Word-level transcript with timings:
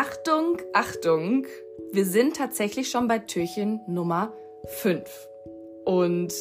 Achtung, 0.00 0.58
Achtung, 0.74 1.48
wir 1.90 2.04
sind 2.04 2.36
tatsächlich 2.36 2.88
schon 2.88 3.08
bei 3.08 3.18
Türchen 3.18 3.80
Nummer 3.88 4.32
5. 4.66 5.28
Und 5.84 6.32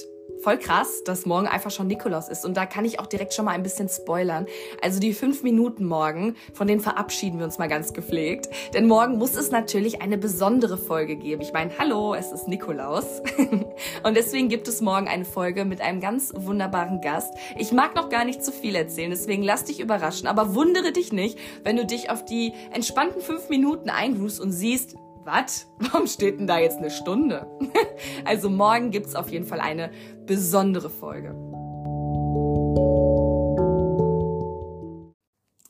voll 0.42 0.58
krass, 0.58 1.04
dass 1.04 1.26
morgen 1.26 1.48
einfach 1.48 1.72
schon 1.72 1.88
Nikolaus 1.88 2.30
ist. 2.30 2.46
Und 2.46 2.56
da 2.58 2.66
kann 2.66 2.86
ich 2.86 3.00
auch 3.00 3.08
direkt 3.08 3.34
schon 3.34 3.46
mal 3.46 3.52
ein 3.52 3.64
bisschen 3.64 3.90
spoilern. 3.90 4.46
Also 4.82 5.00
die 5.00 5.14
fünf 5.14 5.44
Minuten 5.44 5.86
morgen, 5.86 6.36
von 6.54 6.68
denen 6.68 6.82
verabschieden 6.82 7.40
wir 7.40 7.46
uns 7.46 7.58
mal 7.58 7.68
ganz 7.68 7.94
gepflegt. 7.94 8.50
Denn 8.74 8.88
morgen 8.88 9.18
muss 9.18 9.36
es 9.36 9.52
natürlich 9.52 10.02
eine 10.02 10.18
besondere 10.18 10.78
Folge 10.78 11.16
geben. 11.16 11.42
Ich 11.42 11.54
meine, 11.54 11.72
hallo, 11.78 12.14
es 12.14 12.32
ist 12.32 12.48
Nikolaus. 12.48 13.22
Und 14.04 14.16
deswegen 14.16 14.50
gibt 14.50 14.68
es 14.68 14.82
morgen 14.82 15.08
eine 15.08 15.26
Folge 15.26 15.66
mit 15.66 15.82
einem 15.82 16.00
ganz 16.00 16.32
wunderbaren 16.36 17.02
Gast. 17.02 17.34
Ich 17.58 17.72
mag 17.72 17.96
noch 17.96 18.10
gar 18.10 18.26
nicht 18.26 18.44
zu 18.44 18.52
viel 18.52 18.76
erzählen, 18.76 19.10
deswegen 19.10 19.44
lass 19.44 19.66
dich 19.66 19.80
überraschen. 19.80 20.28
Aber 20.28 20.56
wundere 20.56 20.92
dich 20.92 21.12
nicht, 21.12 21.38
wenn 21.64 21.78
du 21.78 21.86
dich 21.86 22.10
auf 22.10 22.26
die 22.26 22.54
entspannten 22.72 23.22
fünf 23.22 23.50
Minuten 23.50 23.90
eingrust 23.90 24.40
und 24.40 24.52
siehst, 24.52 24.96
was? 25.28 25.68
Warum 25.78 26.08
steht 26.08 26.40
denn 26.40 26.48
da 26.48 26.58
jetzt 26.58 26.78
eine 26.78 26.90
Stunde? 26.90 27.46
also 28.26 28.50
morgen 28.50 28.90
gibt's 28.90 29.14
auf 29.14 29.30
jeden 29.30 29.46
Fall 29.46 29.60
eine 29.60 29.92
besondere 30.26 30.90
Folge. 30.90 31.36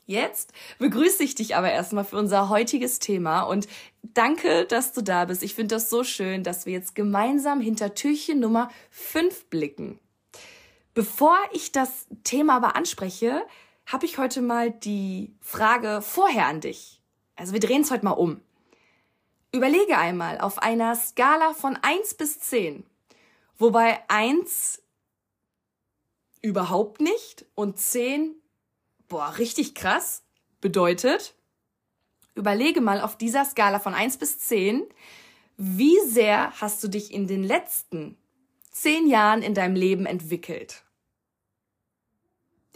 Jetzt 0.06 0.54
begrüße 0.80 1.22
ich 1.22 1.36
dich 1.36 1.58
aber 1.58 1.70
erstmal 1.70 2.06
für 2.06 2.16
unser 2.16 2.48
heutiges 2.48 3.00
Thema 3.00 3.42
und 3.42 3.68
danke, 4.02 4.66
dass 4.66 4.94
du 4.94 5.02
da 5.02 5.26
bist. 5.26 5.44
Ich 5.44 5.54
finde 5.54 5.76
das 5.76 5.90
so 5.90 6.06
schön, 6.06 6.44
dass 6.44 6.66
wir 6.66 6.72
jetzt 6.72 6.96
gemeinsam 6.96 7.60
hinter 7.60 7.94
Türchen 7.94 8.40
Nummer 8.40 8.70
5 8.92 9.50
blicken. 9.50 10.00
Bevor 10.94 11.36
ich 11.52 11.74
das 11.74 12.08
Thema 12.24 12.56
aber 12.56 12.78
anspreche, 12.78 13.42
habe 13.86 14.06
ich 14.06 14.18
heute 14.18 14.42
mal 14.42 14.72
die 14.72 15.36
Frage 15.42 16.02
vorher 16.02 16.46
an 16.46 16.62
dich. 16.62 17.02
Also 17.36 17.52
wir 17.52 17.60
drehen 17.60 17.82
es 17.82 17.92
heute 17.92 18.06
mal 18.06 18.12
um. 18.12 18.40
Überlege 19.54 19.98
einmal 19.98 20.40
auf 20.40 20.60
einer 20.60 20.96
Skala 20.96 21.54
von 21.54 21.78
1 21.82 22.16
bis 22.16 22.40
10, 22.40 22.86
wobei 23.58 24.04
1 24.10 24.84
überhaupt 26.42 27.02
nicht 27.02 27.46
und 27.56 27.80
10, 27.80 28.36
boah, 29.08 29.38
richtig 29.38 29.74
krass, 29.74 30.24
bedeutet, 30.60 31.34
überlege 32.36 32.82
mal 32.82 33.02
auf 33.02 33.18
dieser 33.18 33.46
Skala 33.46 33.80
von 33.80 33.94
1 33.94 34.18
bis 34.18 34.40
10, 34.40 34.86
wie 35.56 36.00
sehr 36.02 36.52
hast 36.60 36.84
du 36.84 36.88
dich 36.88 37.14
in 37.14 37.26
den 37.26 37.44
letzten 37.44 38.18
10 38.72 39.08
Jahren 39.08 39.42
in 39.42 39.54
deinem 39.54 39.76
Leben 39.76 40.06
entwickelt? 40.06 40.84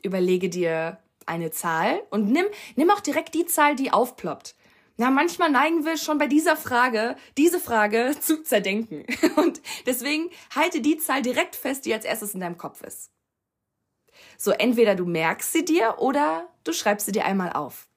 Überlege 0.04 0.50
dir 0.50 1.00
eine 1.26 1.52
Zahl 1.52 2.02
und 2.10 2.32
nimm, 2.32 2.46
nimm 2.76 2.90
auch 2.90 3.02
direkt 3.02 3.36
die 3.36 3.46
Zahl, 3.46 3.76
die 3.76 3.94
aufploppt. 3.94 4.56
Na, 5.02 5.10
manchmal 5.10 5.50
neigen 5.50 5.84
wir 5.84 5.98
schon 5.98 6.20
bei 6.20 6.28
dieser 6.28 6.56
Frage, 6.56 7.16
diese 7.36 7.60
Frage 7.60 8.16
zu 8.22 8.44
zerdenken. 8.44 9.04
Und 9.36 9.60
deswegen 9.88 10.30
halte 10.54 10.80
die 10.80 10.98
Zahl 10.98 11.24
direkt 11.24 11.56
fest, 11.56 11.88
die 11.88 11.94
als 11.96 12.06
erstes 12.06 12.36
in 12.36 12.40
deinem 12.40 12.60
Kopf 12.60 12.84
ist. 12.84 13.10
So, 14.38 14.52
entweder 14.52 14.94
du 14.94 15.08
merkst 15.08 15.54
sie 15.54 15.66
dir 15.66 15.96
oder 15.98 16.48
du 16.64 16.72
schreibst 16.72 17.08
sie 17.08 17.14
dir 17.14 17.26
einmal 17.26 17.52
auf. 17.54 17.88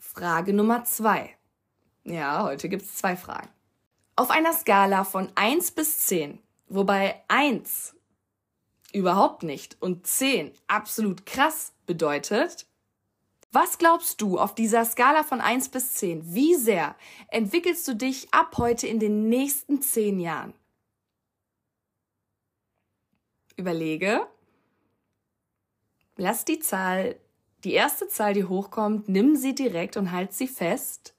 Frage 0.00 0.52
Nummer 0.52 0.82
zwei. 0.82 1.36
Ja, 2.02 2.42
heute 2.42 2.68
gibt's 2.68 2.96
zwei 2.96 3.14
Fragen. 3.14 3.50
Auf 4.16 4.30
einer 4.30 4.52
Skala 4.52 5.04
von 5.04 5.30
1 5.36 5.70
bis 5.70 6.08
10, 6.08 6.40
wobei 6.66 7.22
1 7.28 7.94
überhaupt 8.94 9.42
nicht 9.42 9.76
und 9.80 10.06
10 10.06 10.52
absolut 10.68 11.26
krass 11.26 11.72
bedeutet, 11.86 12.66
was 13.52 13.78
glaubst 13.78 14.20
du 14.20 14.38
auf 14.38 14.54
dieser 14.54 14.84
Skala 14.84 15.22
von 15.22 15.40
1 15.40 15.68
bis 15.68 15.94
10? 15.94 16.34
Wie 16.34 16.54
sehr 16.54 16.96
entwickelst 17.28 17.86
du 17.86 17.94
dich 17.94 18.32
ab 18.32 18.56
heute 18.56 18.86
in 18.86 18.98
den 18.98 19.28
nächsten 19.28 19.80
10 19.82 20.18
Jahren? 20.18 20.54
Überlege, 23.56 24.26
lass 26.16 26.44
die 26.44 26.58
Zahl, 26.58 27.16
die 27.62 27.72
erste 27.72 28.08
Zahl, 28.08 28.34
die 28.34 28.44
hochkommt, 28.44 29.08
nimm 29.08 29.36
sie 29.36 29.54
direkt 29.54 29.96
und 29.96 30.10
halt 30.10 30.32
sie 30.32 30.48
fest. 30.48 31.14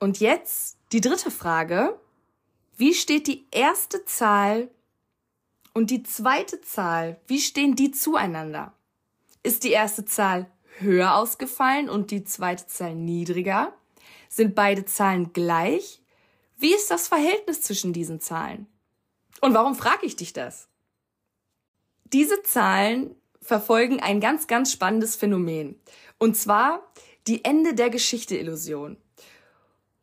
Und 0.00 0.20
jetzt 0.20 0.78
die 0.92 1.00
dritte 1.00 1.30
Frage. 1.30 1.98
Wie 2.76 2.94
steht 2.94 3.26
die 3.26 3.46
erste 3.50 4.04
Zahl 4.04 4.70
und 5.76 5.90
die 5.90 6.02
zweite 6.02 6.62
Zahl, 6.62 7.20
wie 7.26 7.38
stehen 7.38 7.76
die 7.76 7.90
zueinander? 7.90 8.72
Ist 9.42 9.62
die 9.62 9.72
erste 9.72 10.06
Zahl 10.06 10.50
höher 10.78 11.14
ausgefallen 11.14 11.90
und 11.90 12.10
die 12.10 12.24
zweite 12.24 12.66
Zahl 12.66 12.94
niedriger? 12.94 13.74
Sind 14.30 14.54
beide 14.54 14.86
Zahlen 14.86 15.34
gleich? 15.34 16.00
Wie 16.56 16.74
ist 16.74 16.90
das 16.90 17.08
Verhältnis 17.08 17.60
zwischen 17.60 17.92
diesen 17.92 18.20
Zahlen? 18.20 18.66
Und 19.42 19.52
warum 19.52 19.74
frage 19.74 20.06
ich 20.06 20.16
dich 20.16 20.32
das? 20.32 20.70
Diese 22.04 22.42
Zahlen 22.42 23.14
verfolgen 23.42 24.00
ein 24.00 24.20
ganz, 24.20 24.46
ganz 24.46 24.72
spannendes 24.72 25.14
Phänomen. 25.14 25.78
Und 26.16 26.38
zwar 26.38 26.90
die 27.26 27.44
Ende 27.44 27.74
der 27.74 27.90
Geschichte-Illusion. 27.90 28.96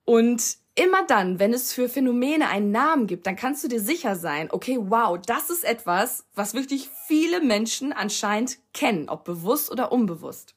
Und 0.06 0.58
Immer 0.76 1.06
dann, 1.06 1.38
wenn 1.38 1.54
es 1.54 1.72
für 1.72 1.88
Phänomene 1.88 2.50
einen 2.50 2.72
Namen 2.72 3.06
gibt, 3.06 3.28
dann 3.28 3.36
kannst 3.36 3.64
du 3.64 3.68
dir 3.68 3.80
sicher 3.80 4.16
sein, 4.16 4.50
okay, 4.50 4.78
wow, 4.80 5.20
das 5.24 5.52
ist 5.52 5.64
etwas, 5.64 6.26
was 6.34 6.56
wirklich 6.56 6.90
viele 7.06 7.42
Menschen 7.42 7.94
anscheinend 7.94 8.58
kennen, 8.74 9.08
ob 9.08 9.24
bewusst 9.24 9.72
oder 9.72 9.92
unbewusst. 9.92 10.56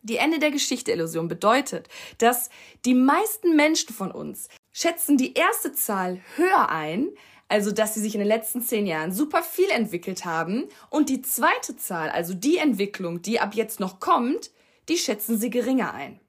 Die 0.00 0.16
Ende 0.16 0.38
der 0.38 0.52
Geschichte-Illusion 0.52 1.28
bedeutet, 1.28 1.88
dass 2.16 2.48
die 2.86 2.94
meisten 2.94 3.56
Menschen 3.56 3.92
von 3.92 4.10
uns 4.10 4.48
schätzen 4.72 5.18
die 5.18 5.34
erste 5.34 5.72
Zahl 5.72 6.20
höher 6.36 6.70
ein, 6.70 7.10
also 7.48 7.72
dass 7.72 7.92
sie 7.92 8.00
sich 8.00 8.14
in 8.14 8.20
den 8.20 8.28
letzten 8.28 8.62
zehn 8.62 8.86
Jahren 8.86 9.12
super 9.12 9.42
viel 9.42 9.68
entwickelt 9.68 10.24
haben, 10.24 10.64
und 10.88 11.10
die 11.10 11.20
zweite 11.20 11.76
Zahl, 11.76 12.08
also 12.08 12.32
die 12.32 12.56
Entwicklung, 12.56 13.20
die 13.20 13.38
ab 13.38 13.54
jetzt 13.54 13.80
noch 13.80 14.00
kommt, 14.00 14.50
die 14.88 14.96
schätzen 14.96 15.38
sie 15.38 15.50
geringer 15.50 15.92
ein. 15.92 16.20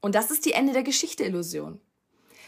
Und 0.00 0.14
das 0.14 0.30
ist 0.30 0.44
die 0.44 0.52
Ende 0.52 0.72
der 0.72 0.82
Geschichte-Illusion. 0.82 1.80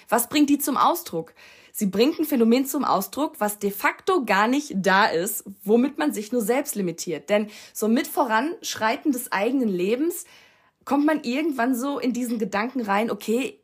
Was 0.09 0.29
bringt 0.29 0.51
die 0.51 0.59
zum 0.59 0.77
Ausdruck? 0.77 1.35
Sie 1.73 1.87
bringt 1.87 2.19
ein 2.19 2.25
Phänomen 2.25 2.67
zum 2.67 2.85
Ausdruck, 2.85 3.37
was 3.39 3.59
de 3.59 3.71
facto 3.71 4.25
gar 4.25 4.49
nicht 4.49 4.73
da 4.75 5.07
ist, 5.07 5.45
womit 5.63 5.99
man 5.99 6.13
sich 6.13 6.33
nur 6.33 6.43
selbst 6.43 6.75
limitiert. 6.75 7.31
Denn 7.31 7.49
so 7.73 7.89
mit 7.89 8.07
Voranschreiten 8.07 9.13
des 9.13 9.31
eigenen 9.31 9.69
Lebens 9.69 10.25
kommt 10.85 11.07
man 11.07 11.23
irgendwann 11.23 11.77
so 11.77 11.99
in 11.99 12.13
diesen 12.13 12.39
Gedanken 12.39 12.81
rein, 12.81 13.11
okay, 13.11 13.61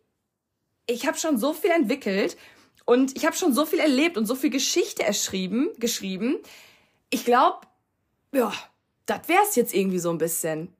ich 0.86 1.06
habe 1.06 1.18
schon 1.18 1.38
so 1.38 1.53
viel 1.53 1.70
entwickelt 1.70 2.36
und 2.84 3.16
ich 3.16 3.26
habe 3.26 3.36
schon 3.36 3.53
so 3.53 3.66
viel 3.66 3.80
erlebt 3.80 4.16
und 4.16 4.26
so 4.26 4.36
viel 4.36 4.50
Geschichte 4.50 5.03
erschrieben, 5.03 5.70
geschrieben. 5.78 6.38
Ich 7.10 7.24
glaube, 7.24 7.66
ja, 8.32 8.53
das 9.06 9.28
wär's 9.28 9.56
jetzt 9.56 9.74
irgendwie 9.74 9.98
so 9.98 10.10
ein 10.10 10.18
bisschen 10.18 10.72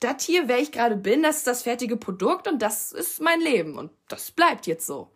das 0.00 0.24
hier, 0.24 0.48
wer 0.48 0.58
ich 0.58 0.72
gerade 0.72 0.96
bin, 0.96 1.22
das 1.22 1.38
ist 1.38 1.46
das 1.46 1.62
fertige 1.62 1.96
Produkt 1.96 2.48
und 2.48 2.60
das 2.60 2.92
ist 2.92 3.20
mein 3.20 3.40
Leben 3.40 3.78
und 3.78 3.90
das 4.08 4.30
bleibt 4.30 4.66
jetzt 4.66 4.86
so. 4.86 5.10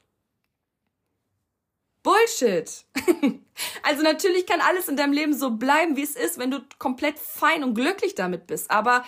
Bullshit. 2.03 2.85
also 3.85 4.03
natürlich 4.03 4.47
kann 4.47 4.61
alles 4.61 4.89
in 4.89 4.97
deinem 4.97 5.13
Leben 5.13 5.35
so 5.35 5.53
bleiben, 5.53 5.97
wie 5.97 6.03
es 6.03 6.17
ist, 6.17 6.39
wenn 6.39 6.51
du 6.51 6.61
komplett 6.79 7.19
fein 7.19 7.63
und 7.63 7.75
glücklich 7.75 8.15
damit 8.15 8.47
bist. 8.49 8.71
Aber 8.71 9.05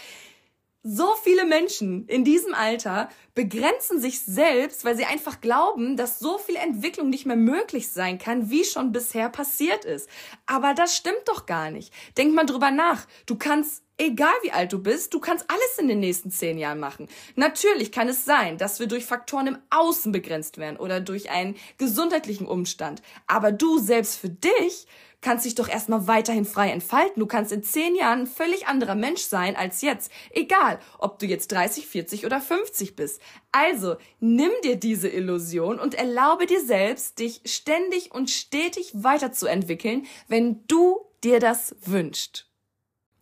so 0.86 1.14
viele 1.22 1.46
Menschen 1.46 2.06
in 2.08 2.24
diesem 2.24 2.52
Alter 2.54 3.08
begrenzen 3.34 4.00
sich 4.00 4.20
selbst, 4.20 4.84
weil 4.84 4.96
sie 4.96 5.06
einfach 5.06 5.40
glauben, 5.40 5.96
dass 5.96 6.18
so 6.18 6.36
viel 6.36 6.56
Entwicklung 6.56 7.08
nicht 7.08 7.24
mehr 7.24 7.36
möglich 7.36 7.88
sein 7.88 8.18
kann, 8.18 8.50
wie 8.50 8.64
schon 8.64 8.92
bisher 8.92 9.30
passiert 9.30 9.86
ist. 9.86 10.10
Aber 10.44 10.74
das 10.74 10.94
stimmt 10.94 11.22
doch 11.24 11.46
gar 11.46 11.70
nicht. 11.70 11.90
Denk 12.18 12.34
mal 12.34 12.44
drüber 12.44 12.70
nach. 12.70 13.06
Du 13.26 13.36
kannst 13.36 13.82
Egal 13.96 14.34
wie 14.42 14.50
alt 14.50 14.72
du 14.72 14.82
bist, 14.82 15.14
du 15.14 15.20
kannst 15.20 15.48
alles 15.48 15.78
in 15.78 15.86
den 15.86 16.00
nächsten 16.00 16.28
zehn 16.28 16.58
Jahren 16.58 16.80
machen. 16.80 17.06
Natürlich 17.36 17.92
kann 17.92 18.08
es 18.08 18.24
sein, 18.24 18.58
dass 18.58 18.80
wir 18.80 18.88
durch 18.88 19.04
Faktoren 19.04 19.46
im 19.46 19.58
Außen 19.70 20.10
begrenzt 20.10 20.58
werden 20.58 20.78
oder 20.78 20.98
durch 20.98 21.30
einen 21.30 21.54
gesundheitlichen 21.78 22.48
Umstand. 22.48 23.02
Aber 23.28 23.52
du 23.52 23.78
selbst 23.78 24.16
für 24.16 24.30
dich 24.30 24.88
kannst 25.24 25.46
dich 25.46 25.54
doch 25.54 25.68
erstmal 25.68 26.06
weiterhin 26.06 26.44
frei 26.44 26.70
entfalten. 26.70 27.18
Du 27.18 27.26
kannst 27.26 27.50
in 27.50 27.62
zehn 27.62 27.96
Jahren 27.96 28.20
ein 28.20 28.26
völlig 28.26 28.68
anderer 28.68 28.94
Mensch 28.94 29.22
sein 29.22 29.56
als 29.56 29.80
jetzt. 29.80 30.12
Egal, 30.30 30.78
ob 30.98 31.18
du 31.18 31.26
jetzt 31.26 31.50
30, 31.50 31.86
40 31.86 32.26
oder 32.26 32.40
50 32.40 32.94
bist. 32.94 33.20
Also, 33.50 33.96
nimm 34.20 34.50
dir 34.62 34.76
diese 34.76 35.08
Illusion 35.08 35.80
und 35.80 35.94
erlaube 35.94 36.46
dir 36.46 36.60
selbst, 36.60 37.18
dich 37.18 37.40
ständig 37.46 38.12
und 38.12 38.30
stetig 38.30 38.92
weiterzuentwickeln, 38.94 40.06
wenn 40.28 40.64
du 40.68 41.00
dir 41.24 41.40
das 41.40 41.74
wünschst. 41.84 42.50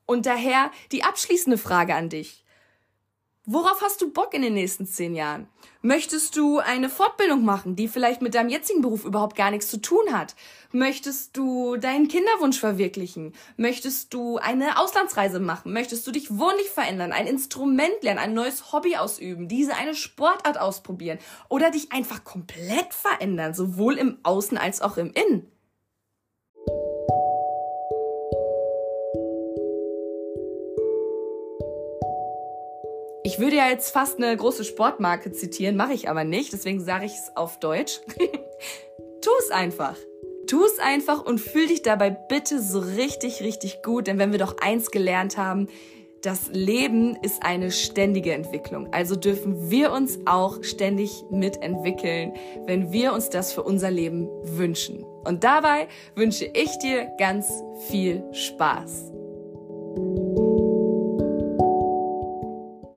Und 0.04 0.26
daher 0.26 0.72
die 0.90 1.04
abschließende 1.04 1.56
Frage 1.56 1.94
an 1.94 2.08
dich. 2.08 2.44
Worauf 3.44 3.82
hast 3.82 4.00
du 4.00 4.12
Bock 4.12 4.34
in 4.34 4.42
den 4.42 4.54
nächsten 4.54 4.86
zehn 4.86 5.16
Jahren? 5.16 5.48
Möchtest 5.80 6.36
du 6.36 6.60
eine 6.60 6.88
Fortbildung 6.88 7.44
machen, 7.44 7.74
die 7.74 7.88
vielleicht 7.88 8.22
mit 8.22 8.36
deinem 8.36 8.50
jetzigen 8.50 8.82
Beruf 8.82 9.04
überhaupt 9.04 9.34
gar 9.34 9.50
nichts 9.50 9.68
zu 9.68 9.80
tun 9.80 10.12
hat? 10.12 10.36
Möchtest 10.70 11.36
du 11.36 11.74
deinen 11.76 12.06
Kinderwunsch 12.06 12.60
verwirklichen? 12.60 13.32
Möchtest 13.56 14.14
du 14.14 14.36
eine 14.36 14.78
Auslandsreise 14.78 15.40
machen? 15.40 15.72
Möchtest 15.72 16.06
du 16.06 16.12
dich 16.12 16.38
wohnlich 16.38 16.70
verändern, 16.70 17.10
ein 17.10 17.26
Instrument 17.26 18.00
lernen, 18.02 18.20
ein 18.20 18.32
neues 18.32 18.72
Hobby 18.72 18.94
ausüben, 18.94 19.48
diese 19.48 19.74
eine 19.74 19.96
Sportart 19.96 20.60
ausprobieren 20.60 21.18
oder 21.48 21.72
dich 21.72 21.90
einfach 21.90 22.22
komplett 22.22 22.94
verändern, 22.94 23.54
sowohl 23.54 23.98
im 23.98 24.18
Außen 24.22 24.56
als 24.56 24.80
auch 24.80 24.98
im 24.98 25.12
Innen? 25.14 25.50
Ich 33.32 33.38
würde 33.38 33.56
ja 33.56 33.70
jetzt 33.70 33.92
fast 33.92 34.18
eine 34.18 34.36
große 34.36 34.62
Sportmarke 34.62 35.32
zitieren, 35.32 35.74
mache 35.74 35.94
ich 35.94 36.10
aber 36.10 36.22
nicht, 36.22 36.52
deswegen 36.52 36.84
sage 36.84 37.06
ich 37.06 37.12
es 37.12 37.34
auf 37.34 37.58
Deutsch. 37.60 38.02
tu 38.18 39.30
es 39.38 39.50
einfach. 39.50 39.96
Tu 40.46 40.62
es 40.62 40.78
einfach 40.78 41.24
und 41.24 41.40
fühl 41.40 41.66
dich 41.66 41.80
dabei 41.80 42.10
bitte 42.10 42.60
so 42.60 42.80
richtig, 42.80 43.42
richtig 43.42 43.82
gut, 43.82 44.06
denn 44.06 44.18
wenn 44.18 44.32
wir 44.32 44.38
doch 44.38 44.58
eins 44.58 44.90
gelernt 44.90 45.38
haben, 45.38 45.68
das 46.20 46.50
Leben 46.52 47.16
ist 47.22 47.42
eine 47.42 47.70
ständige 47.70 48.34
Entwicklung. 48.34 48.92
Also 48.92 49.16
dürfen 49.16 49.70
wir 49.70 49.92
uns 49.92 50.18
auch 50.26 50.62
ständig 50.62 51.24
mitentwickeln, 51.30 52.34
wenn 52.66 52.92
wir 52.92 53.14
uns 53.14 53.30
das 53.30 53.54
für 53.54 53.62
unser 53.62 53.90
Leben 53.90 54.28
wünschen. 54.42 55.04
Und 55.24 55.42
dabei 55.42 55.88
wünsche 56.16 56.44
ich 56.44 56.76
dir 56.80 57.10
ganz 57.16 57.50
viel 57.88 58.24
Spaß. 58.32 59.21